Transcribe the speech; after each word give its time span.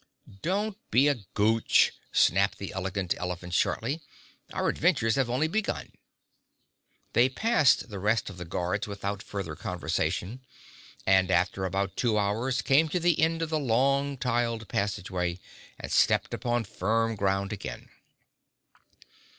"Don't 0.41 0.79
be 0.89 1.07
a 1.07 1.13
Gooch!" 1.35 1.93
snapped 2.11 2.57
the 2.57 2.73
Elegant 2.73 3.13
Elephant 3.17 3.53
shortly. 3.53 4.01
"Our 4.51 4.67
adventures 4.67 5.13
have 5.15 5.29
only 5.29 5.47
begun." 5.47 5.91
They 7.13 7.29
passed 7.29 7.91
the 7.91 7.99
rest 7.99 8.27
of 8.27 8.39
the 8.39 8.43
guards 8.45 8.87
without 8.87 9.21
further 9.21 9.55
conversation, 9.55 10.39
and 11.05 11.29
after 11.29 11.65
about 11.65 11.95
two 11.97 12.17
hours 12.17 12.63
came 12.63 12.89
to 12.89 12.99
the 12.99 13.19
end 13.19 13.43
of 13.43 13.51
the 13.51 13.59
long 13.59 14.17
tiled 14.17 14.67
passageway 14.69 15.37
and 15.79 15.91
stepped 15.91 16.33
upon 16.33 16.63
firm 16.63 17.15
ground 17.15 17.53
again. 17.53 17.89